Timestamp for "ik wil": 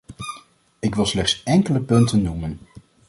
0.79-1.05